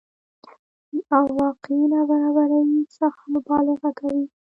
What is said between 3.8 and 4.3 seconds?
کوي